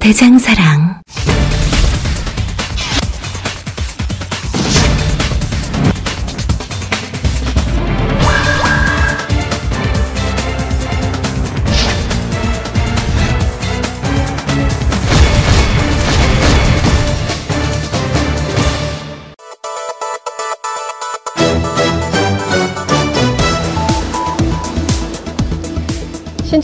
[0.00, 0.87] 대장사랑.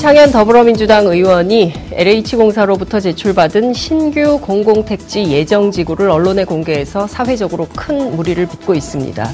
[0.05, 9.27] 신창현 더불어민주당 의원이 LH공사로부터 제출받은 신규 공공택지 예정지구를 언론에 공개해서 사회적으로 큰 무리를 빚고 있습니다.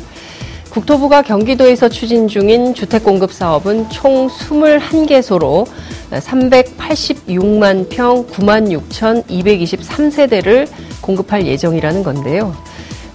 [0.70, 5.66] 국토부가 경기도에서 추진 중인 주택공급 사업은 총 21개소로
[6.12, 10.68] 386만 평 9만 6,223세대를
[11.00, 12.54] 공급할 예정이라는 건데요.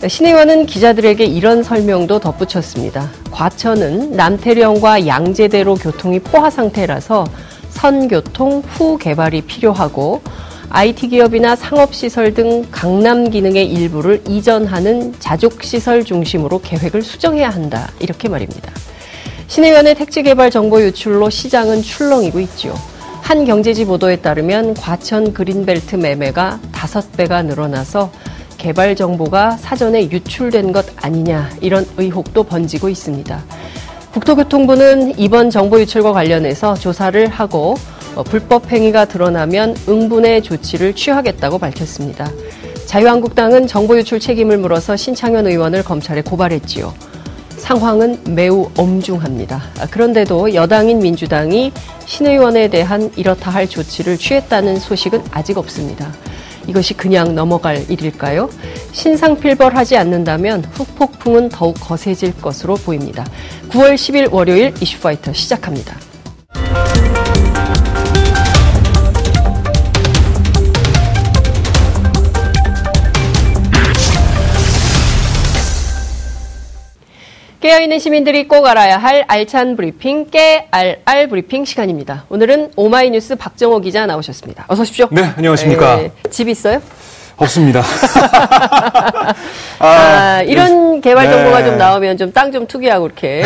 [0.08, 3.10] 신 의원은 기자들에게 이런 설명도 덧붙였습니다.
[3.32, 7.26] 과천은 남태령과 양재대로 교통이 포화 상태라서
[7.76, 10.22] 선교통 후 개발이 필요하고
[10.70, 17.92] IT 기업이나 상업시설 등 강남 기능의 일부를 이전하는 자족시설 중심으로 계획을 수정해야 한다.
[18.00, 18.72] 이렇게 말입니다.
[19.48, 22.74] 신의원의 택지 개발 정보 유출로 시장은 출렁이고 있죠.
[23.22, 28.12] 한 경제지 보도에 따르면 과천 그린벨트 매매가 다섯 배가 늘어나서
[28.58, 33.44] 개발 정보가 사전에 유출된 것 아니냐 이런 의혹도 번지고 있습니다.
[34.16, 37.76] 국토교통부는 이번 정보 유출과 관련해서 조사를 하고
[38.16, 42.32] 어, 불법 행위가 드러나면 응분의 조치를 취하겠다고 밝혔습니다.
[42.86, 46.94] 자유한국당은 정보 유출 책임을 물어서 신창현 의원을 검찰에 고발했지요.
[47.58, 49.62] 상황은 매우 엄중합니다.
[49.92, 51.74] 그런데도 여당인 민주당이
[52.06, 56.10] 신 의원에 대한 이렇다 할 조치를 취했다는 소식은 아직 없습니다.
[56.68, 58.50] 이것이 그냥 넘어갈 일일까요?
[58.92, 63.26] 신상필벌하지 않는다면 후폭풍은 더욱 거세질 것으로 보입니다.
[63.70, 65.96] 9월 10일 월요일 이슈파이터 시작합니다.
[77.66, 82.26] 깨어있는 시민들이 꼭 알아야 할 알찬 브리핑 깨알알 브리핑 시간입니다.
[82.30, 84.66] 오늘은 오마이뉴스 박정호 기자 나오셨습니다.
[84.68, 85.08] 어서 오십시오.
[85.10, 85.96] 네, 안녕하십니까.
[85.96, 86.80] 네, 집 있어요?
[87.38, 87.82] 없습니다.
[89.80, 91.66] 아, 아, 이런 개발 정보가 네.
[91.66, 93.42] 좀 나오면 좀 땅좀 투기하고 이렇게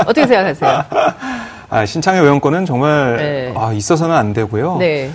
[0.00, 0.84] 어, 떻게 생각하세요?
[1.70, 3.54] 아, 신창의 의원권은 정말 네.
[3.56, 4.76] 아, 있어서는 안 되고요.
[4.80, 5.10] 네.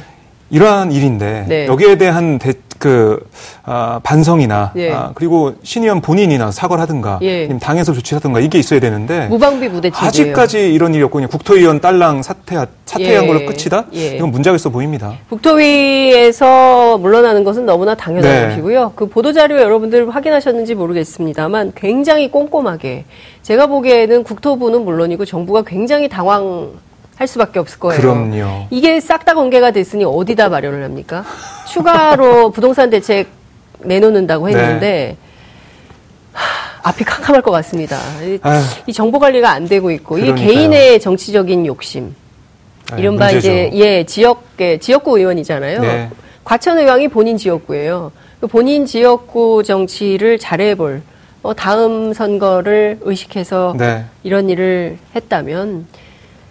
[0.53, 1.65] 이러한 일인데 네.
[1.65, 3.17] 여기에 대한 대, 그
[3.63, 4.91] 아, 반성이나 예.
[4.91, 7.47] 아, 그리고 신의원 본인이나 사과를 하든가 예.
[7.57, 12.57] 당에서 조치하든가 이게 있어야 되는데 무방비 부대체 아직까지 이런 일이 없고 그냥 국토위원 딸랑 사퇴
[12.85, 13.27] 사퇴한 예.
[13.27, 13.85] 걸로 끝이다.
[13.95, 14.17] 예.
[14.17, 15.13] 이건 문제가 있어 보입니다.
[15.29, 18.49] 국토위에서 물러나는 것은 너무나 당연한 네.
[18.49, 18.91] 것이고요.
[18.95, 23.05] 그 보도 자료 여러분들 확인하셨는지 모르겠습니다만 굉장히 꼼꼼하게
[23.41, 26.73] 제가 보기에는 국토부는 물론이고 정부가 굉장히 당황
[27.15, 28.01] 할 수밖에 없을 거예요.
[28.01, 28.67] 그럼요.
[28.69, 31.23] 이게 싹 다 공개가 됐으니 어디다 마련을 합니까?
[31.69, 33.27] 추가로 부동산 대책
[33.79, 35.17] 내놓는다고 했는데 네.
[36.33, 37.97] 하, 앞이 캄캄할 것 같습니다.
[38.41, 42.15] 아유, 이 정보 관리가 안 되고 있고 이 개인의 정치적인 욕심.
[42.91, 43.39] 아유, 이른바 문제죠.
[43.39, 45.81] 이제 예 지역 예, 지역구 의원이잖아요.
[45.81, 46.09] 네.
[46.43, 48.11] 과천 의왕이 본인 지역구예요.
[48.41, 51.01] 그 본인 지역구 정치를 잘해볼
[51.43, 54.03] 어, 다음 선거를 의식해서 네.
[54.23, 55.87] 이런 일을 했다면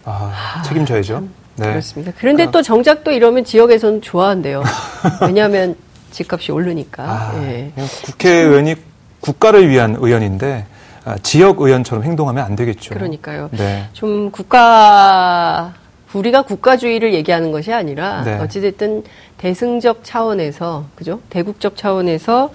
[0.04, 1.22] 아, 책임져야죠.
[1.56, 1.66] 네.
[1.68, 2.12] 그렇습니다.
[2.18, 4.62] 그런데 또 정작 또 이러면 지역에서는 좋아한대요.
[5.26, 5.76] 왜냐하면
[6.10, 7.02] 집값이 오르니까.
[7.02, 7.72] 아, 예.
[8.04, 8.76] 국회의원이
[9.20, 10.66] 국가를 위한 의원인데
[11.04, 12.94] 아, 지역 의원처럼 행동하면 안 되겠죠.
[12.94, 13.48] 그러니까요.
[13.52, 13.88] 네.
[13.92, 15.74] 좀 국가
[16.12, 18.38] 우리가 국가주의를 얘기하는 것이 아니라 네.
[18.38, 19.02] 어찌됐든
[19.38, 21.20] 대승적 차원에서 그죠?
[21.30, 22.50] 대국적 차원에서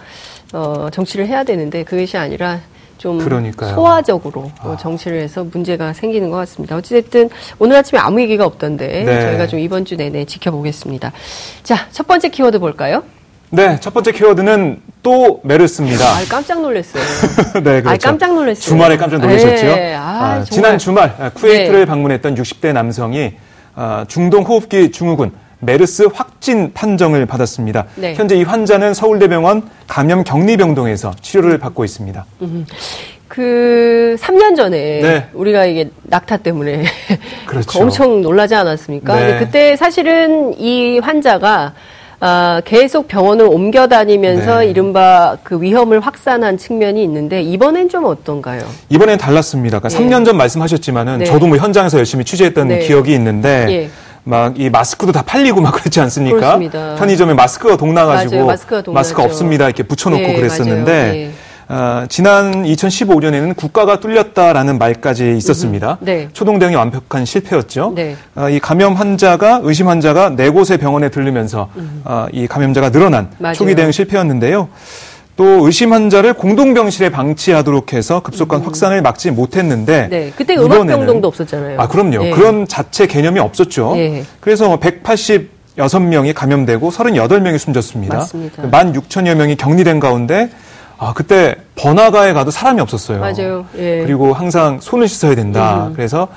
[0.53, 2.61] 어, 정치를 해야 되는데 그것이 아니라
[2.97, 3.73] 좀 그러니까요.
[3.73, 4.75] 소화적으로 아.
[4.79, 6.75] 정치를 해서 문제가 생기는 것 같습니다.
[6.75, 7.29] 어찌됐든
[7.59, 9.21] 오늘 아침에 아무 얘기가 없던데 네.
[9.21, 11.11] 저희가 좀 이번 주 내내 지켜보겠습니다.
[11.63, 13.03] 자, 첫 번째 키워드 볼까요?
[13.49, 16.03] 네, 첫 번째 키워드는 또 메르스입니다.
[16.05, 17.01] 아, 깜짝 놀랐어요.
[17.63, 17.89] 네, 그렇죠.
[17.89, 18.61] 아, 깜짝 놀랐어요.
[18.61, 19.65] 주말에 깜짝 놀라셨죠?
[19.65, 19.95] 네.
[19.95, 21.85] 아, 아, 지난 주말 쿠웨이트를 네.
[21.85, 23.33] 방문했던 60대 남성이
[23.75, 27.85] 아, 중동 호흡기 증후군 메르스 확진 판정을 받았습니다.
[27.95, 28.13] 네.
[28.15, 32.25] 현재 이 환자는 서울대병원 감염 격리병동에서 치료를 받고 있습니다.
[32.41, 32.65] 음,
[33.27, 35.29] 그 3년 전에 네.
[35.33, 36.83] 우리가 이게 낙타 때문에
[37.47, 37.79] 그렇죠.
[37.81, 39.15] 엄청 놀라지 않았습니까?
[39.15, 39.39] 네.
[39.39, 41.73] 그때 사실은 이 환자가
[42.19, 44.67] 아, 계속 병원을 옮겨 다니면서 네.
[44.67, 48.63] 이른바 그 위험을 확산한 측면이 있는데 이번엔 좀 어떤가요?
[48.89, 49.79] 이번엔 달랐습니다.
[49.79, 50.09] 그러니까 네.
[50.09, 51.25] 3년 전 말씀하셨지만은 네.
[51.25, 52.79] 저도 뭐 현장에서 열심히 취재했던 네.
[52.79, 53.89] 기억이 있는데 예.
[54.27, 56.37] 막 이 마스크도 다 팔리고 막 그렇지 않습니까?
[56.37, 56.95] 그렇습니다.
[56.95, 61.31] 편의점에 마스크가 동나가지고 마스크가 마스크 없습니다 이렇게 붙여놓고 네, 그랬었는데
[61.69, 65.97] 어, 지난 2015년에는 국가가 뚫렸다라는 말까지 있었습니다.
[65.99, 66.29] 네.
[66.31, 67.91] 초동 대응이 완벽한 실패였죠.
[67.93, 68.15] 네.
[68.35, 72.01] 어, 이 감염 환자가 의심 환자가 네 곳의 병원에 들르면서 음.
[72.05, 73.55] 어, 이 감염자가 늘어난 맞아요.
[73.55, 74.69] 초기 대응 실패였는데요.
[75.37, 78.65] 또 의심 환자를 공동병실에 방치하도록 해서 급속한 음.
[78.65, 80.33] 확산을 막지 못했는데 네.
[80.35, 81.79] 그때 음압병동도 없었잖아요.
[81.79, 82.23] 아 그럼요.
[82.23, 82.31] 네.
[82.31, 83.93] 그런 자체 개념이 없었죠.
[83.95, 84.23] 네.
[84.39, 88.17] 그래서 186명이 감염되고 38명이 숨졌습니다.
[88.17, 88.63] 맞습니다.
[88.63, 90.49] 16,000여 명이 격리된 가운데
[90.97, 93.19] 아, 그때 번화가에 가도 사람이 없었어요.
[93.19, 93.65] 맞아요.
[93.77, 94.01] 예.
[94.03, 95.89] 그리고 항상 손을 씻어야 된다.
[95.89, 95.93] 음.
[95.93, 96.27] 그래서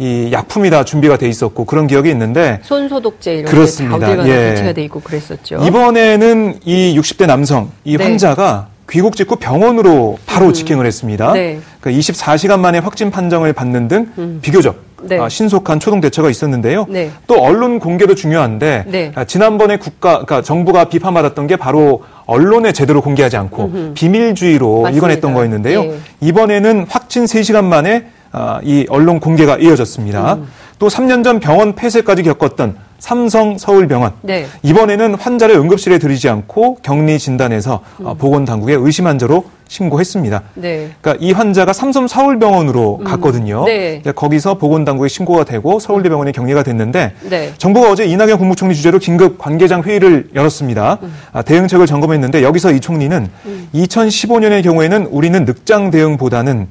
[0.00, 4.26] 이 약품이 다 준비가 돼 있었고 그런 기억이 있는데 손 소독제 이런 그렇습니다.
[4.26, 4.50] 예.
[4.50, 5.58] 배치가 돼 있고 그랬었죠.
[5.62, 8.04] 이번에는 이 60대 남성 이 네.
[8.04, 10.52] 환자가 귀국 직후 병원으로 바로 음.
[10.54, 11.34] 직행을 했습니다.
[11.34, 11.60] 네.
[11.82, 14.38] 그러니까 24시간 만에 확진 판정을 받는 등 음.
[14.40, 15.18] 비교적 네.
[15.18, 16.86] 아, 신속한 초동 대처가 있었는데요.
[16.88, 17.10] 네.
[17.26, 19.12] 또 언론 공개도 중요한데 네.
[19.14, 23.92] 아, 지난번에 국가, 그러니까 정부가 비판받았던 게 바로 언론에 제대로 공개하지 않고 음흠.
[23.94, 24.94] 비밀주의로 맞습니다.
[24.96, 25.82] 일관했던 거였는데요.
[25.84, 25.96] 예.
[26.22, 28.19] 이번에는 확진 3시간 만에 아,
[28.62, 30.34] 이 언론 공개가 이어졌습니다.
[30.34, 30.48] 음.
[30.78, 34.12] 또 3년 전 병원 폐쇄까지 겪었던 삼성 서울병원.
[34.20, 34.46] 네.
[34.62, 38.06] 이번에는 환자를 응급실에 들이지 않고 격리 진단해서 음.
[38.06, 40.42] 어, 보건당국에 의심 환자로 신고했습니다.
[40.54, 40.90] 네.
[41.00, 43.04] 그러니까 이 환자가 삼성 서울병원으로 음.
[43.04, 43.64] 갔거든요.
[43.64, 44.02] 네.
[44.14, 47.52] 거기서 보건당국에 신고가 되고 서울대병원에 격리가 됐는데 네.
[47.56, 50.98] 정부가 어제 이낙연 국무총리 주재로 긴급 관계장 회의를 열었습니다.
[51.02, 51.14] 음.
[51.32, 53.28] 아, 대응책을 점검했는데 여기서 이 총리는
[53.74, 54.62] 2015년의 음.
[54.62, 56.68] 경우에는 우리는 늑장 대응보다는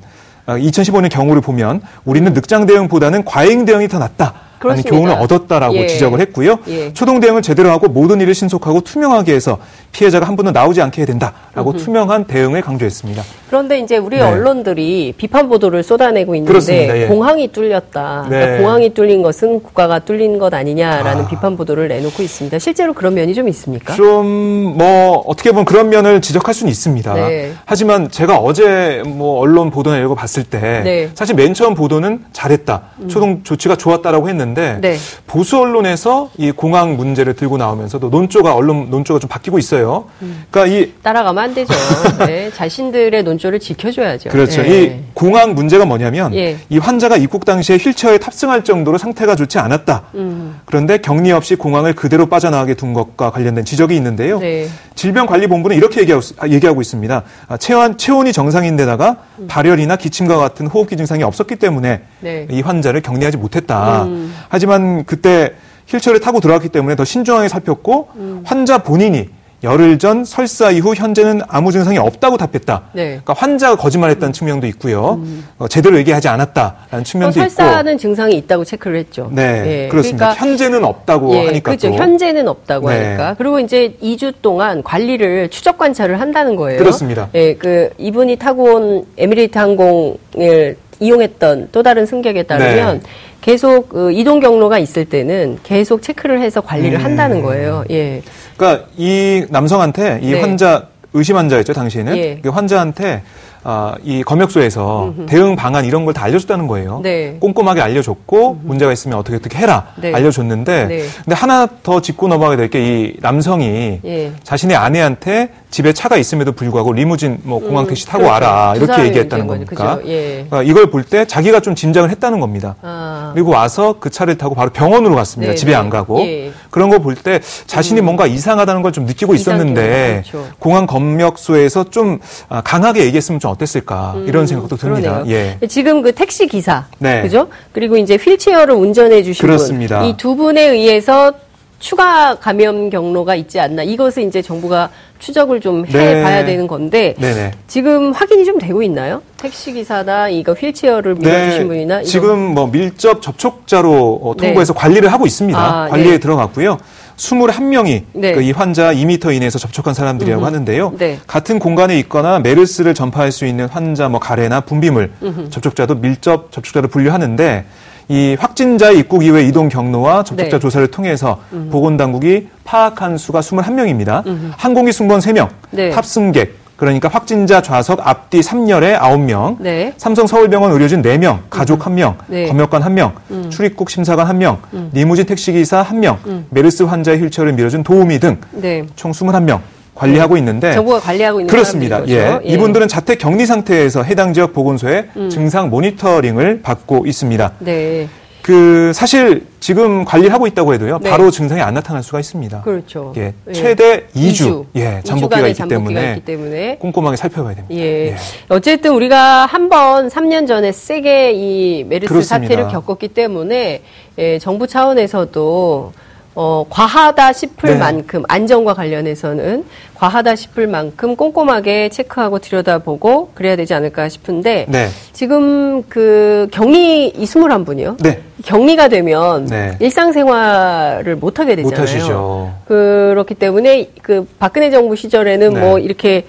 [0.58, 4.49] 2015년 아, 경우를 보면 우리는 늑장 대응보다는 과잉 대응이 더 낫다.
[4.62, 5.88] 라는 교훈을 얻었다라고 예.
[5.88, 6.60] 지적을 했고요.
[6.68, 6.94] 예.
[6.94, 9.58] 초동 대응을 제대로 하고 모든 일을 신속하고 투명하게 해서
[9.92, 11.78] 피해자가 한 번도 나오지 않게 해야 된다라고 음흠.
[11.78, 13.24] 투명한 대응을 강조했습니다.
[13.48, 14.24] 그런데 이제 우리 네.
[14.24, 17.08] 언론들이 비판 보도를 쏟아내고 있는데 예.
[17.08, 18.28] 공항이 뚫렸다.
[18.30, 18.40] 네.
[18.40, 21.28] 그러니까 공항이 뚫린 것은 국가가 뚫린 것 아니냐라는 아.
[21.28, 22.60] 비판 보도를 내놓고 있습니다.
[22.60, 23.96] 실제로 그런 면이 좀 있습니까?
[23.96, 27.14] 좀 뭐 어떻게 보면 그런 면을 지적할 수는 있습니다.
[27.14, 27.52] 네.
[27.66, 31.10] 하지만 제가 어제 뭐 언론 보도나 읽어 봤을 때 네.
[31.16, 32.82] 사실 맨 처음 보도는 잘했다.
[33.02, 33.10] 음.
[33.10, 34.98] 초동 조치가 좋았다라고 했는데 네.
[35.26, 40.06] 보수 언론에서 이 공항 문제를 들고 나오면서도 논조가 언론 논조가 좀 바뀌고 있어요.
[40.22, 40.46] 음.
[40.52, 41.74] 그러니까 이 따라가면 안 되죠.
[42.26, 42.52] 네.
[42.54, 44.30] 자신들의 논 논조를 지켜줘야죠.
[44.30, 44.62] 그렇죠.
[44.64, 44.84] 예.
[44.84, 46.58] 이 공항 문제가 뭐냐면 예.
[46.70, 50.04] 이 환자가 입국 당시에 휠체어에 탑승할 정도로 상태가 좋지 않았다.
[50.16, 50.60] 음.
[50.66, 54.40] 그런데 격리 없이 공항을 그대로 빠져나가게 둔 것과 관련된 지적이 있는데요.
[54.40, 54.68] 네.
[54.96, 57.24] 질병관리본부는 이렇게 얘기하고, 얘기하고 있습니다.
[57.48, 59.48] 아, 체온, 체온이 정상인데다가 음.
[59.48, 62.48] 발열이나 기침과 같은 호흡기 증상이 없었기 때문에 네.
[62.52, 64.04] 이 환자를 격리하지 못했다.
[64.04, 64.34] 음.
[64.50, 65.54] 하지만 그때
[65.88, 68.42] 휠체어를 타고 들어왔기 때문에 더 신중하게 살폈고 음.
[68.46, 69.30] 환자 본인이
[69.62, 72.84] 열흘 전 설사 이후 현재는 아무 증상이 없다고 답했다.
[72.94, 73.08] 네.
[73.08, 74.34] 그러니까 환자가 거짓말했다는 음.
[74.34, 75.16] 측면도 있고요.
[75.22, 75.46] 음.
[75.58, 77.54] 어, 제대로 얘기하지 않았다라는 측면도 어, 있고.
[77.54, 79.30] 설사는 증상이 있다고 체크를 했죠.
[79.34, 79.88] 네, 네.
[79.90, 80.34] 그렇습니다.
[80.34, 81.90] 그러니까, 현재는 없다고 예, 하니까 그렇죠.
[81.90, 81.96] 또.
[81.96, 83.04] 현재는 없다고 네.
[83.04, 83.36] 하니까.
[83.38, 86.80] 그리고 이제 2주 동안 관리를 추적 관찰을 한다는 거예요.
[86.80, 87.28] 그렇습니다.
[87.34, 93.00] 예, 그 이분이 타고 온 에미레이트 항공을 이용했던 또 다른 승객에 따르면.
[93.00, 93.10] 네.
[93.42, 97.06] 계속 그 이동 경로가 있을 때는 계속 체크를 해서 관리를 음.
[97.06, 97.86] 한다는 거예요.
[97.90, 98.22] 예.
[98.58, 100.42] 그러니까 이 남성한테 이 네.
[100.42, 102.40] 환자 의심 환자였죠 당시에는 예.
[102.44, 103.24] 그 환자한테
[103.64, 105.26] 아, 이 검역소에서 음흠.
[105.28, 107.00] 대응 방안 이런 걸 다 알려줬다는 거예요.
[107.02, 107.38] 네.
[107.40, 108.68] 꼼꼼하게 알려줬고 음흠.
[108.68, 110.14] 문제가 있으면 어떻게 어떻게 해라 네.
[110.14, 111.04] 알려줬는데 네.
[111.24, 114.32] 근데 하나 더 짚고 넘어가야 될 게 이 남성이 예.
[114.44, 118.34] 자신의 아내한테 집에 차가 있음에도 불구하고 리무진 뭐 공항 택시 타고 그렇죠.
[118.34, 120.46] 와라 이렇게 얘기했다는 거니까 예.
[120.50, 122.76] 그러니까 이걸 볼 때 자기가 좀 짐작을 했다는 겁니다.
[122.82, 123.32] 아.
[123.34, 125.52] 그리고 와서 그 차를 타고 바로 병원으로 갔습니다.
[125.52, 125.78] 네, 집에 네.
[125.78, 126.52] 안 가고 예.
[126.72, 128.06] 그런 거 볼 때 자신이 음.
[128.06, 130.48] 뭔가 이상하다는 걸 좀 느끼고 있었는데 그렇죠.
[130.58, 134.26] 공항 검역소에서 좀 아, 강하게 얘기했으면 좀 어땠을까 음.
[134.28, 135.24] 이런 생각도 듭니다.
[135.28, 135.58] 예.
[135.70, 137.22] 지금 그 택시 기사 네.
[137.22, 137.48] 그죠?
[137.72, 141.32] 그리고 이제 휠체어를 운전해 주신 분 이 두 분에 의해서
[141.80, 146.46] 추가 감염 경로가 있지 않나 이것을 이제 정부가 추적을 좀 해봐야 네.
[146.46, 147.52] 되는 건데 네네.
[147.68, 149.22] 지금 확인이 좀 되고 있나요?
[149.38, 151.68] 택시 기사나 이거 휠체어를 밀어주신 네.
[151.68, 154.80] 분이나 지금 뭐 밀접 접촉자로 어, 통보해서 네.
[154.80, 155.58] 관리를 하고 있습니다.
[155.60, 156.18] 아, 관리에 네.
[156.20, 156.78] 들어갔고요.
[157.18, 158.34] 21명이 네.
[158.34, 160.46] 그 이 환자 2m 이내에서 접촉한 사람들이라고 음흠.
[160.48, 160.94] 하는데요.
[160.98, 161.20] 네.
[161.28, 165.50] 같은 공간에 있거나 메르스를 전파할 수 있는 환자 뭐 가래나 분비물 음흠.
[165.50, 167.66] 접촉자도 밀접 접촉자로 분류하는데
[168.10, 170.60] 이 확진자 입국 이후의 이동 경로와 접촉자 네.
[170.60, 171.70] 조사를 통해서 음.
[171.72, 174.26] 보건당국이 파악한 수가 21명입니다.
[174.26, 174.52] 음.
[174.58, 175.92] 항공기 승무원 3명, 네.
[175.92, 179.94] 탑승객, 그러니까 확진자 좌석 앞뒤 3열에 9명, 네.
[179.98, 181.96] 삼성 서울병원 의료진 4명, 가족 음.
[181.96, 182.48] 1명, 네.
[182.48, 183.50] 검역관 1명, 음.
[183.52, 184.90] 출입국 심사관 1명, 음.
[184.92, 186.48] 리무진 택시기사 1명, 음.
[186.50, 188.84] 메르스 환자의 휠체어를 밀어준 도우미 등총 네.
[188.96, 189.60] 21명
[190.00, 192.08] 관리하고 있는데 정부가 관리하고 있는 그렇습니다.
[192.08, 192.14] 예.
[192.14, 192.40] 예.
[192.44, 195.30] 이분들은 자택 격리 상태에서 해당 지역 보건소에 음.
[195.30, 197.52] 증상 모니터링을 받고 있습니다.
[197.60, 198.08] 네.
[198.42, 201.00] 그 사실 지금 관리를 하고 있다고 해도요.
[201.04, 201.10] 네.
[201.10, 202.62] 바로 증상이 안 나타날 수가 있습니다.
[202.62, 203.14] 그렇죠.
[203.18, 203.34] 예.
[203.48, 203.52] 예.
[203.54, 204.66] 최대 2주, 2주.
[204.78, 207.76] 예, 잠복기가 있기 때문에, 있기 때문에 꼼꼼하게 살펴봐야 됩니다.
[207.76, 208.08] 예.
[208.12, 208.16] 예.
[208.48, 212.48] 어쨌든 우리가 한 번 3년 전에 세게 이 메르스 그렇습니다.
[212.48, 213.82] 사태를 겪었기 때문에
[214.18, 215.92] 예, 정부 차원에서도
[216.36, 217.76] 어, 과하다 싶을 네.
[217.78, 224.88] 만큼 안전과 관련해서는 과하다 싶을 만큼 꼼꼼하게 체크하고 들여다보고 그래야 되지 않을까 싶은데 네.
[225.12, 228.02] 지금 그 격리 21분이요.
[228.02, 228.22] 네.
[228.46, 229.76] 격리가 되면 네.
[229.80, 231.78] 일상생활을 못 하게 되잖아요.
[231.78, 232.54] 못 하시죠.
[232.68, 235.60] 그렇기 때문에 그 박근혜 정부 시절에는 네.
[235.60, 236.26] 뭐 이렇게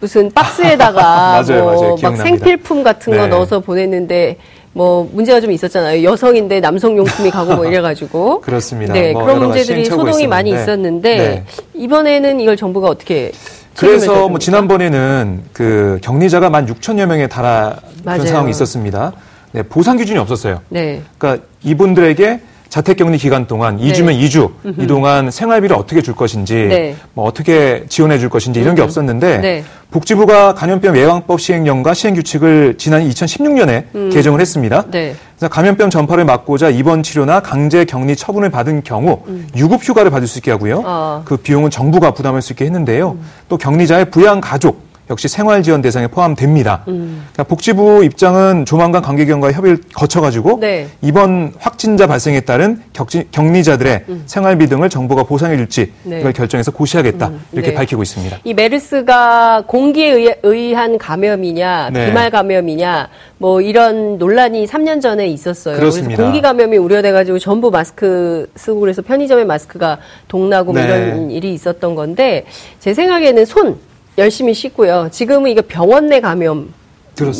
[0.00, 3.28] 무슨 박스에다가 맞아요, 뭐막 생필품 같은 거 네.
[3.28, 4.36] 넣어서 보냈는데
[4.76, 6.02] 뭐 문제가 좀 있었잖아요.
[6.04, 8.92] 여성인데 남성 용품이 가고 뭐 이래가지고 그렇습니다.
[8.92, 10.26] 네 뭐 그런 문제들이 소동이 있었는데.
[10.26, 11.44] 많이 있었는데 네.
[11.74, 13.32] 이번에는 이걸 정부가 어떻게
[13.74, 19.12] 그래서 뭐 지난번에는 그 격리자가 만 6천여 명에 달하는 상황이 있었습니다.
[19.52, 20.60] 네, 보상 기준이 없었어요.
[20.68, 21.00] 네.
[21.16, 22.40] 그러니까 이분들에게
[22.76, 24.20] 자택격리 기간 동안 2주면 네.
[24.20, 26.94] 2주 이동안 생활비를 어떻게 줄 것인지 네.
[27.14, 29.64] 뭐 어떻게 지원해 줄 것인지 이런 게 없었는데 네.
[29.90, 34.10] 복지부가 감염병 예방법 시행령과 시행규칙을 지난 2016년에 음.
[34.12, 34.84] 개정을 했습니다.
[34.90, 35.14] 네.
[35.38, 39.46] 그래서 감염병 전파를 막고자 입원 치료나 강제 격리 처분을 받은 경우 음.
[39.56, 40.82] 유급 휴가를 받을 수 있게 하고요.
[40.84, 41.22] 어.
[41.24, 43.12] 그 비용은 정부가 부담할 수 있게 했는데요.
[43.12, 43.26] 음.
[43.48, 46.82] 또 격리자의 부양 가족 역시 생활 지원 대상에 포함됩니다.
[46.88, 47.24] 음.
[47.32, 50.88] 그러니까 복지부 입장은 조만간 관계기관과 협의를 거쳐가지고 네.
[51.00, 54.22] 이번 확진자 발생에 따른 격지, 격리자들의 음.
[54.26, 56.20] 생활비 등을 정부가 보상해줄지 네.
[56.20, 57.40] 이걸 결정해서 고시하겠다 음.
[57.52, 57.74] 이렇게 네.
[57.74, 58.38] 밝히고 있습니다.
[58.42, 62.06] 이 메르스가 공기에 의한 감염이냐 네.
[62.06, 63.08] 비말 감염이냐
[63.38, 65.76] 뭐 이런 논란이 3년 전에 있었어요.
[65.76, 66.20] 그렇습니다.
[66.20, 70.88] 공기 감염이 우려돼가지고 전부 마스크 쓰고 그래서 편의점에 마스크가 동나고 뭐 네.
[70.88, 72.44] 이런 일이 있었던 건데
[72.80, 73.78] 제 생각에는 손
[74.18, 75.08] 열심히 씻고요.
[75.10, 76.72] 지금은 이거 병원 내 감염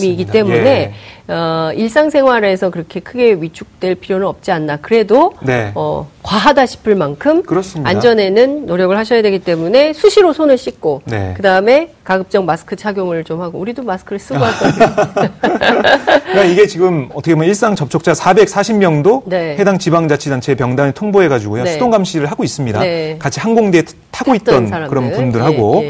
[0.02, 0.94] 이기 때문에
[1.28, 1.32] 예.
[1.32, 4.78] 어, 일상생활에서 그렇게 크게 위축될 필요는 없지 않나.
[4.78, 5.72] 그래도 네.
[5.74, 7.90] 어, 과하다 싶을 만큼 그렇습니다.
[7.90, 11.34] 안전에는 노력을 하셔야 되기 때문에 수시로 손을 씻고 네.
[11.36, 14.94] 그 다음에 가급적 마스크 착용을 좀 하고 우리도 마스크를 쓰고 하거든요.
[15.14, 19.56] 그러니까 이게 지금 어떻게 보면 일상 접촉자 440명도 네.
[19.58, 21.72] 해당 지방자치단체 병단에 통보해 가지고요 네.
[21.72, 22.80] 수동 감시를 하고 있습니다.
[22.80, 23.16] 네.
[23.18, 24.88] 같이 항공기에 타고 있던 사람들.
[24.88, 25.84] 그런 분들하고.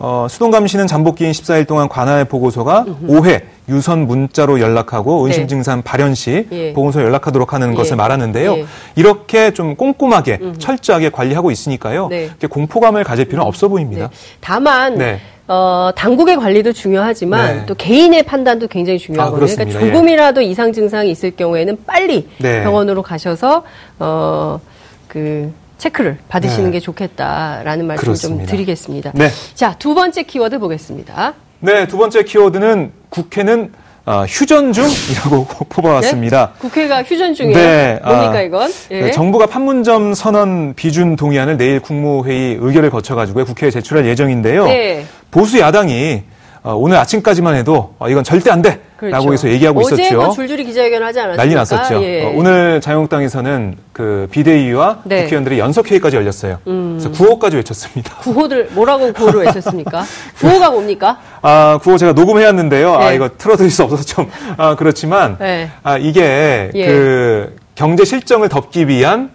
[0.00, 0.08] 예, 예.
[0.08, 3.06] 어, 수동감시는 잠복기인 14일 동안 관할 보고서가 음흠.
[3.20, 5.46] 5회 유선 문자로 연락하고 의심 네.
[5.48, 6.72] 증상 발현 시 예.
[6.72, 7.74] 보건소에 연락하도록 하는 예.
[7.74, 8.56] 것을 말하는데요.
[8.56, 8.64] 예.
[8.96, 10.54] 이렇게 좀 꼼꼼하게 음.
[10.58, 12.08] 철저하게 관리하고 있으니까요.
[12.08, 12.30] 네.
[12.48, 13.48] 공포감을 가질 필요는 음.
[13.48, 14.08] 없어 보입니다.
[14.08, 14.16] 네.
[14.40, 15.20] 다만 네.
[15.48, 17.66] 어, 당국의 관리도 중요하지만 네.
[17.66, 19.50] 또 개인의 판단도 굉장히 중요하거든요.
[19.50, 22.62] 아, 그러니까 조금이라도 이상 증상이 있을 경우에는 빨리 네.
[22.62, 23.64] 병원으로 가셔서
[23.98, 24.60] 어,
[25.08, 26.72] 그 체크를 받으시는 네.
[26.72, 28.44] 게 좋겠다라는 말씀 그렇습니다.
[28.44, 29.12] 좀 드리겠습니다.
[29.14, 29.30] 네.
[29.54, 31.34] 자, 두 번째 키워드 보겠습니다.
[31.60, 33.72] 네, 두 번째 키워드는 국회는
[34.04, 36.52] 어, 휴전 중이라고 뽑아왔습니다.
[36.54, 36.60] 네?
[36.60, 37.56] 국회가 휴전 중이에요?
[37.56, 38.00] 네.
[38.02, 38.72] 뭡니까 아, 이건?
[38.90, 39.02] 예.
[39.02, 44.64] 네, 정부가 판문점 선언 비준 동의안을 내일 국무회의 의결을 거쳐가지고 국회에 제출할 예정인데요.
[44.64, 45.04] 네.
[45.30, 46.27] 보수 야당이 어,
[46.74, 48.80] 오늘 아침까지만 해도 어, 이건 절대 안 돼.
[48.96, 49.16] 그렇죠.
[49.16, 50.18] 라고 해서 얘기하고 어제 있었죠.
[50.18, 51.42] 어제 뭐 줄줄이 기자회견을 하지 않았습니까?
[51.42, 52.02] 난리 났었죠.
[52.02, 52.24] 예.
[52.24, 55.22] 어, 오늘 자유한국당에서는 그 비대위와 네.
[55.22, 56.58] 국회의원들이 연석 회의까지 열렸어요.
[56.66, 56.98] 음.
[56.98, 58.16] 그래서 구호까지 외쳤습니다.
[58.22, 60.02] 구호들 뭐라고 구호를 외쳤습니까?
[60.40, 61.18] 구호가 뭡니까?
[61.42, 62.94] 아 구호 제가 녹음해왔는데요.
[62.94, 63.04] 아, 네.
[63.06, 65.70] 아 이거 틀어드릴 수 없어서 좀 아, 그렇지만 네.
[65.84, 66.86] 아 이게 예.
[66.86, 69.30] 그 경제 실정을 덮기 위한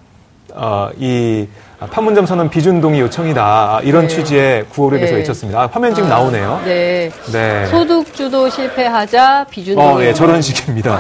[0.54, 4.08] 어, 이 아, 판문점 선언 비준 동의 요청이다 이런 네.
[4.08, 5.12] 취지의 구호를 네.
[5.12, 5.62] 외쳤습니다.
[5.62, 6.62] 아, 화면 지금 아, 나오네요.
[6.66, 7.12] 네.
[7.32, 7.66] 네.
[7.68, 9.94] 소득 주도 실패하자 비준 동의.
[9.96, 11.00] 어, 예, 저런 식입니다.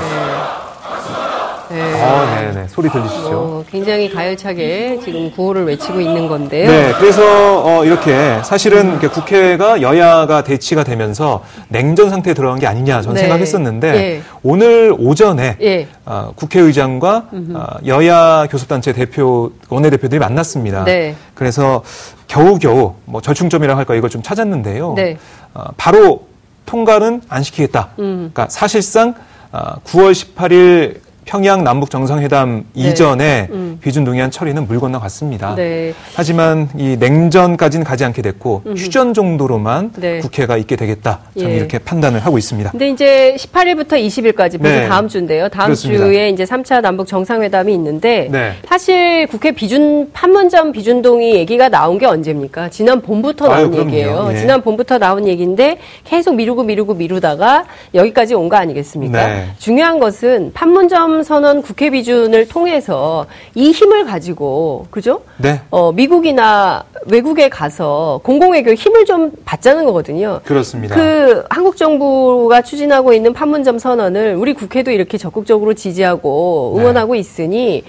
[1.70, 1.76] 네.
[1.76, 2.02] 네.
[2.02, 2.52] 아, 네네.
[2.54, 2.68] 네.
[2.68, 3.30] 소리 들리시죠?
[3.32, 6.70] 어, 굉장히 가열차게 지금 구호를 외치고 있는 건데요.
[6.70, 6.94] 네.
[6.98, 9.10] 그래서, 어, 이렇게 사실은 음.
[9.10, 13.22] 국회가 여야가 대치가 되면서 냉전 상태에 들어간 게 아니냐 저는 네.
[13.22, 14.22] 생각했었는데 예.
[14.42, 15.88] 오늘 오전에 예.
[16.06, 20.84] 어, 국회의장과 어, 여야 교섭단체 대표, 원내대표들이 만났습니다.
[20.84, 21.16] 네.
[21.34, 21.84] 그래서
[22.28, 24.94] 겨우겨우 뭐 절충점이라고 할까 이걸 좀 찾았는데요.
[24.96, 25.18] 네.
[25.54, 26.28] 어, 바로
[26.66, 27.90] 통과는 안 시키겠다.
[28.00, 28.32] 음.
[28.34, 29.14] 그러니까 사실상
[29.54, 32.90] 9월 어, 18일 평양 남북 정상회담 네.
[32.90, 33.78] 이전에 음.
[33.82, 35.56] 비준 동의안 처리는 물 건너갔습니다.
[35.56, 35.94] 네.
[36.16, 38.74] 하지만 이 냉전까지는 가지 않게 됐고 음.
[38.78, 40.20] 휴전 정도로만 네.
[40.20, 41.20] 국회가 있게 되겠다.
[41.38, 41.56] 저는 예.
[41.58, 42.72] 이렇게 판단을 하고 있습니다.
[42.72, 44.88] 근데 이제 18일부터 20일까지 벌써 네.
[44.88, 45.50] 다음 주인데요.
[45.50, 46.06] 다음 그렇습니다.
[46.06, 48.54] 주에 이제 3차 남북 정상회담이 있는데 네.
[48.68, 52.70] 사실 국회 비준 판문점 비준 동의 얘기가 나온 게 언제입니까?
[52.70, 54.30] 지난 봄부터 나온 아유, 얘기예요.
[54.34, 54.38] 예.
[54.38, 59.26] 지난 봄부터 나온 얘기인데 계속 미루고 미루고 미루다가 여기까지 온 거 아니겠습니까?
[59.28, 59.48] 네.
[59.58, 65.22] 중요한 것은 판문점 선언 국회 비준을 통해서 이 힘을 가지고 그죠?
[65.38, 65.62] 네.
[65.70, 70.40] 어, 미국이나 외국에 가서 공공외교 힘을 좀 받자는 거거든요.
[70.46, 70.96] 그렇습니다.
[70.96, 77.20] 그 한국 정부가 추진하고 있는 판문점 선언을 우리 국회도 이렇게 적극적으로 지지하고 응원하고 네.
[77.20, 77.84] 있으니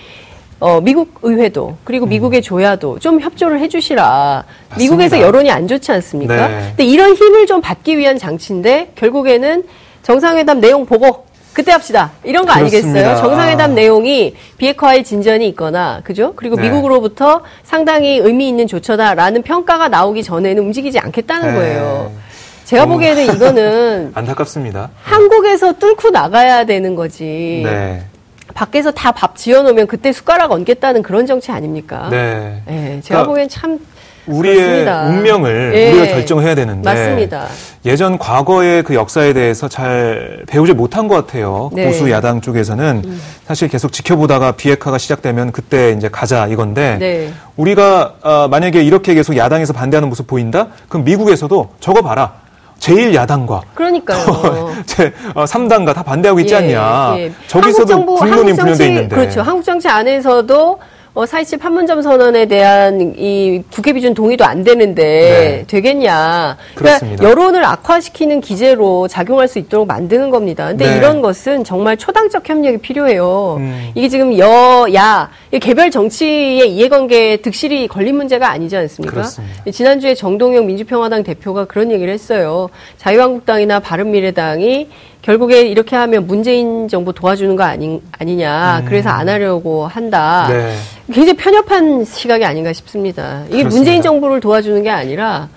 [0.60, 2.08] 어, 미국 의회도 그리고 음.
[2.08, 4.44] 미국의 조야도 좀 협조를 해주시라.
[4.70, 4.76] 맞습니다.
[4.76, 6.48] 미국에서 여론이 안 좋지 않습니까?
[6.48, 6.60] 네.
[6.68, 9.64] 근데 이런 힘을 좀 받기 위한 장치인데 결국에는
[10.02, 12.10] 정상회담 내용 보고 그때 합시다.
[12.24, 12.88] 이런 거 그렇습니다.
[12.88, 13.16] 아니겠어요?
[13.16, 13.74] 정상회담 아.
[13.74, 16.32] 내용이 비핵화의 진전이 있거나, 그죠?
[16.34, 16.62] 그리고 네.
[16.62, 21.54] 미국으로부터 상당히 의미 있는 조처다라는 평가가 나오기 전에는 움직이지 않겠다는 네.
[21.54, 22.12] 거예요.
[22.64, 22.86] 제가 어.
[22.86, 24.90] 보기에는 이거는 안타깝습니다.
[25.02, 27.62] 한국에서 뚫고 나가야 되는 거지.
[27.64, 28.02] 네.
[28.54, 32.08] 밖에서 다 밥 지어놓으면 그때 숟가락 얹겠다는 그런 정치 아닙니까?
[32.10, 32.62] 네.
[32.66, 33.78] 네 제가 그러니까 보기엔 참
[34.26, 35.02] 우리의 그렇습니다.
[35.06, 35.90] 운명을 예.
[35.92, 37.46] 우리가 결정해야 되는데 맞습니다.
[37.84, 41.70] 예전 과거의 그 역사에 대해서 잘 배우지 못한 것 같아요.
[41.72, 41.86] 네.
[41.86, 43.20] 보수 야당 쪽에서는 음.
[43.46, 47.32] 사실 계속 지켜보다가 비핵화가 시작되면 그때 이제 가자 이건데 네.
[47.56, 50.68] 우리가 어, 만약에 이렇게 계속 야당에서 반대하는 모습 보인다?
[50.88, 52.44] 그럼 미국에서도 저거 봐라.
[52.78, 54.74] 제일 야당과 그러니까요.
[54.84, 57.14] 제 어, 3당과 다 반대하고 있지 예, 않냐.
[57.18, 57.32] 예.
[57.46, 59.16] 저기서도 국론이 분열돼 있는데.
[59.16, 59.42] 그렇죠.
[59.42, 60.78] 한국 정치 안에서도
[61.14, 65.64] 어, 4.27 판문점 선언에 대한 이 국회 비준 동의도 안 되는데 네.
[65.68, 66.56] 되겠냐.
[66.74, 70.66] 그러니까 여론을 악화시키는 기재로 작용할 수 있도록 만드는 겁니다.
[70.66, 70.96] 근데 네.
[70.96, 73.58] 이런 것은 정말 초당적 협력이 필요해요.
[73.60, 73.90] 음.
[73.94, 75.30] 이게 지금 여야
[75.60, 79.14] 개별 정치의 이해관계 득실이 걸린 문제가 아니지 않습니까?
[79.14, 79.70] 그렇습니다.
[79.70, 82.70] 지난주에 정동영 민주평화당 대표가 그런 얘기를 했어요.
[82.98, 84.88] 자유한국당이나 바른미래당이
[85.28, 88.80] 결국에 이렇게 하면 문재인 정부 도와주는 거 아니, 아니냐.
[88.80, 88.84] 음.
[88.84, 90.46] 그래서 안 하려고 한다.
[90.50, 90.76] 네.
[91.06, 93.40] 굉장히 편협한 시각이 아닌가 싶습니다.
[93.46, 93.74] 이게 그렇습니다.
[93.76, 95.48] 문재인 정부를 도와주는 게 아니라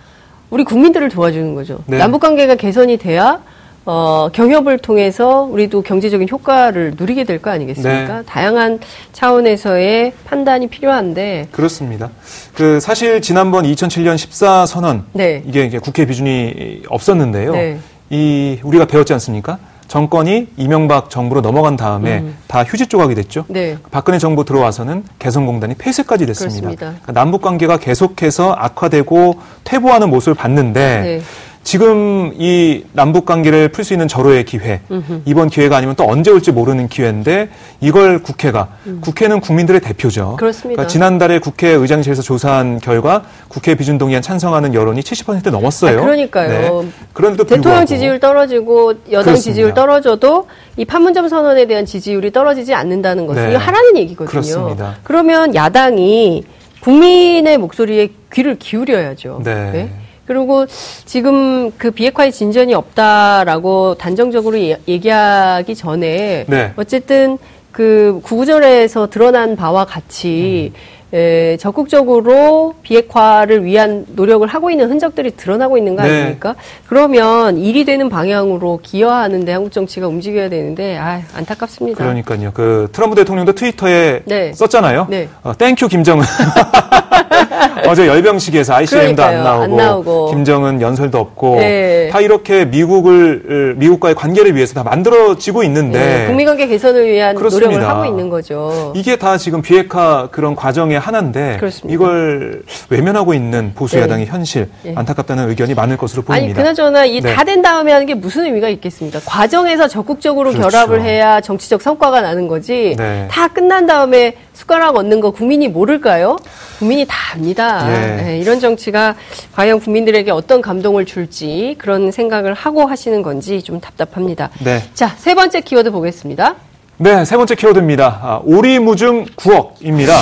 [0.49, 1.79] 우리 국민들을 도와주는 거죠.
[1.85, 1.97] 네.
[1.97, 3.41] 남북 관계가 개선이 돼야
[3.85, 8.17] 어, 경협을 통해서 우리도 경제적인 효과를 누리게 될 거 아니겠습니까?
[8.19, 8.23] 네.
[8.25, 8.79] 다양한
[9.11, 11.49] 차원에서의 판단이 필요한데.
[11.51, 12.09] 그렇습니다.
[12.53, 15.43] 그 사실 지난번 2007년 14 선언 네.
[15.45, 17.51] 이게 국회 비준이 없었는데요.
[17.51, 17.77] 네.
[18.09, 19.57] 이 우리가 배웠지 않습니까?
[19.87, 22.35] 정권이 이명박 정부로 넘어간 다음에 음.
[22.47, 23.45] 다 휴지 조각이 됐죠.
[23.47, 23.77] 네.
[23.89, 26.73] 박근혜 정부 들어와서는 개성공단이 폐쇄까지 됐습니다.
[26.75, 31.21] 그러니까 남북 관계가 계속해서 악화되고 퇴보하는 모습을 봤는데 네.
[31.67, 35.23] 지금 이 남북 관계를 풀 수 있는 절호의 기회, 음흠.
[35.25, 37.49] 이번 기회가 아니면 또 언제 올지 모르는 기회인데
[37.81, 38.99] 이걸 국회가 음.
[39.01, 40.37] 국회는 국민들의 대표죠.
[40.39, 40.77] 그렇습니다.
[40.77, 45.99] 그러니까 지난달에 국회 의장실에서 조사한 결과 국회 비준 동의안 찬성하는 여론이 70% 넘었어요.
[45.99, 46.83] 아, 그러니까요.
[46.83, 46.89] 네.
[47.11, 49.41] 그런데도 대통령 지지율 떨어지고 여당 그렇습니다.
[49.41, 53.49] 지지율 떨어져도 이 판문점 선언에 대한 지지율이 떨어지지 않는다는 것은 네.
[53.49, 54.29] 이거 하라는 얘기거든요.
[54.29, 54.95] 그렇습니다.
[55.03, 56.45] 그러면 야당이
[56.79, 59.41] 국민의 목소리에 귀를 기울여야죠.
[59.43, 59.71] 네.
[59.73, 60.06] 네?
[60.27, 60.65] 그리고
[61.05, 66.73] 지금 그 비핵화의 진전이 없다라고 단정적으로 예, 얘기하기 전에 네.
[66.75, 67.37] 어쨌든
[67.71, 70.97] 그 구구절에서 드러난 바와 같이 음.
[71.13, 76.09] 에, 적극적으로 비핵화를 위한 노력을 하고 있는 흔적들이 드러나고 있는 거 네.
[76.09, 76.55] 아닙니까?
[76.87, 82.03] 그러면 일이 되는 방향으로 기여하는데 한국 정치가 움직여야 되는데 아, 안타깝습니다.
[82.03, 82.51] 그러니까요.
[82.53, 84.51] 그 트럼프 대통령도 트위터에 네.
[84.53, 85.07] 썼잖아요.
[85.09, 85.29] 네.
[85.43, 86.25] 어, thank you 김정은.
[87.85, 92.09] 어제 열병식에서 ICBM도 안 나오고, 안 나오고, 김정은 연설도 없고 네.
[92.11, 96.25] 다 이렇게 미국을 미국과의 관계를 위해서 다 만들어지고 있는데 네.
[96.27, 97.71] 국민 관계 개선을 위한 그렇습니다.
[97.71, 98.93] 노력을 하고 있는 거죠.
[98.95, 101.93] 이게 다 지금 비핵화 그런 과정의 하나인데 그렇습니다.
[101.93, 104.31] 이걸 외면하고 있는 보수 야당의 네.
[104.31, 104.93] 현실 네.
[104.95, 106.45] 안타깝다는 의견이 많을 것으로 보입니다.
[106.45, 107.61] 아니 그나저나 이 다된 네.
[107.61, 109.19] 다음에 하는 게 무슨 의미가 있겠습니다.
[109.25, 110.69] 과정에서 적극적으로 그렇죠.
[110.69, 112.95] 결합을 해야 정치적 성과가 나는 거지.
[112.97, 113.27] 네.
[113.29, 116.37] 다 끝난 다음에 숟가락 얻는 거 국민이 모를까요?
[116.79, 117.87] 국민이 다 압니다.
[117.91, 118.15] 예.
[118.15, 119.15] 네, 이런 정치가
[119.53, 124.49] 과연 국민들에게 어떤 감동을 줄지 그런 생각을 하고 하시는 건지 좀 답답합니다.
[124.63, 124.81] 네.
[124.95, 126.55] 자, 세 번째 키워드 보겠습니다.
[126.97, 128.19] 네, 세 번째 키워드입니다.
[128.23, 130.13] 아, 오리무중 9억입니다.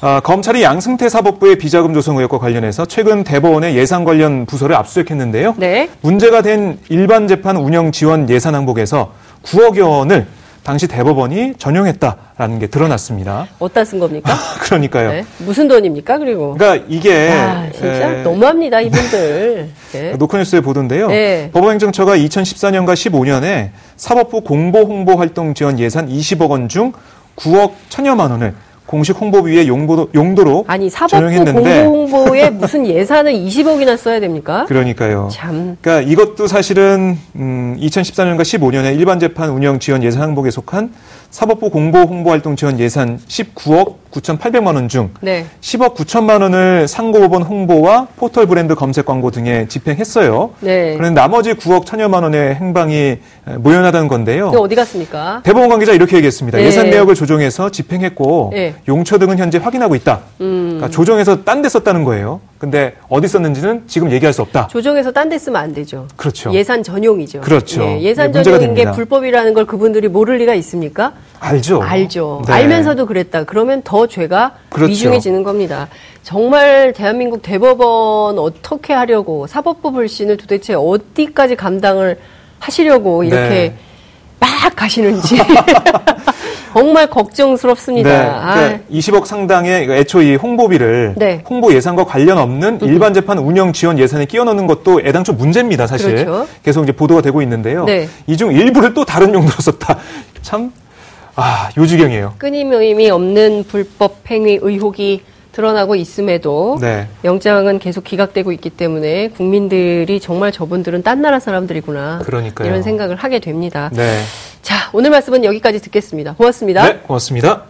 [0.00, 5.54] 아, 검찰이 양승태 사법부의 비자금 조성 의혹과 관련해서 최근 대법원의 예산 관련 부서를 압수수색했는데요.
[5.58, 5.88] 네.
[6.00, 9.12] 문제가 된 일반 재판 운영 지원 예산 항목에서
[9.44, 10.26] 9억여 원을
[10.62, 13.46] 당시 대법원이 전용했다라는 게 드러났습니다.
[13.58, 14.32] 어디다 쓴 겁니까?
[14.60, 15.10] 그러니까요.
[15.12, 15.24] 네.
[15.38, 16.18] 무슨 돈입니까?
[16.18, 18.22] 그리고 그러니까 이게 아, 진짜 에...
[18.22, 19.68] 너무합니다 이분들.
[19.92, 20.12] 네.
[20.16, 21.08] 노컷뉴스의 보도인데요.
[21.08, 21.50] 네.
[21.52, 26.92] 법원행정처가 2014년과 15년에 사법부 공보 홍보 활동 지원 예산 20억 원 중
[27.36, 28.54] 9억 천여만 원을
[28.90, 34.64] 공식 홍보비의 용도로, 용도로 아니 사법부 공보 홍보에 무슨 예산을 20억이나 써야 됩니까?
[34.66, 35.28] 그러니까요.
[35.30, 35.76] 참.
[35.80, 40.92] 그러니까 이것도 사실은 음, 2014년과 15년에 일반 재판 운영 지원 예산 항목에 속한
[41.30, 45.46] 사법부 공보 홍보 활동 지원 예산 19억 9,800만 원 중 네.
[45.60, 50.50] 10억 9천만 원을 상고법원 홍보와 포털 브랜드 검색 광고 등에 집행했어요.
[50.58, 50.96] 네.
[50.96, 53.18] 그런데 나머지 9억 천여만 원의 행방이
[53.58, 54.48] 모연하다는 건데요.
[54.48, 55.40] 어디 갔습니까?
[55.44, 56.58] 대법원 관계자 이렇게 얘기했습니다.
[56.58, 56.64] 네.
[56.64, 58.74] 예산 내역을 조정해서 집행했고 네.
[58.88, 60.20] 용처 등은 현재 확인하고 있다.
[60.40, 60.74] 음.
[60.78, 62.40] 그러니까 조정해서 딴 데 썼다는 거예요.
[62.60, 64.68] 근데 어디 썼는지는 지금 얘기할 수 없다.
[64.68, 66.06] 조정해서 딴 데 쓰면 안 되죠.
[66.16, 66.52] 그렇죠.
[66.52, 67.40] 예산 전용이죠.
[67.40, 67.82] 그렇죠.
[67.82, 71.14] 예, 예산 네, 전용인 게 불법이라는 걸 그분들이 모를 리가 있습니까?
[71.38, 71.80] 알죠.
[71.80, 72.42] 알죠.
[72.46, 72.52] 네.
[72.52, 73.44] 알면서도 그랬다.
[73.44, 74.90] 그러면 더 죄가 그렇죠.
[74.90, 75.88] 위중해지는 겁니다.
[76.22, 82.18] 정말 대한민국 대법원 어떻게 하려고 사법부 불신을 도대체 어디까지 감당을
[82.58, 83.74] 하시려고 이렇게 네.
[84.38, 85.36] 막 가시는지
[86.72, 88.08] 정말 걱정스럽습니다.
[88.08, 91.42] 네, 그러니까 20억 상당의 애초 이 홍보비를 네.
[91.48, 96.14] 홍보 예산과 관련 없는 일반 재판 운영 지원 예산에 끼워 넣는 것도 애당초 문제입니다, 사실.
[96.14, 96.46] 그렇죠.
[96.62, 97.84] 계속 이제 보도가 되고 있는데요.
[97.84, 98.08] 네.
[98.26, 99.98] 이중 일부를 또 다른 용도로 썼다.
[100.42, 100.72] 참
[101.36, 102.34] 아, 요지경이에요.
[102.38, 107.08] 끊임이 없는 불법 행위 의혹이 드러나고 있음에도 네.
[107.24, 112.20] 영장은 계속 기각되고 있기 때문에 국민들이 정말 저분들은 딴 나라 사람들이구나.
[112.24, 112.68] 그러니까요.
[112.68, 113.90] 이런 생각을 하게 됩니다.
[113.92, 114.20] 네.
[114.62, 116.34] 자, 오늘 말씀은 여기까지 듣겠습니다.
[116.34, 116.84] 고맙습니다.
[116.84, 117.64] 네, 고맙습니다.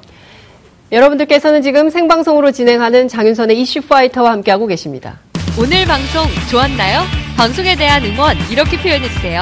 [0.92, 5.20] 여러분들께서는 지금 생방송으로 진행하는 장윤선의 이슈 파이터와 함께하고 계십니다.
[5.58, 7.02] 오늘 방송 좋았나요?
[7.36, 9.40] 방송에 대한 응원 이렇게 표현해주세요.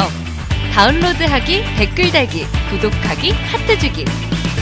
[0.75, 4.05] 다운로드하기, 댓글 달기, 구독하기, 하트 주기.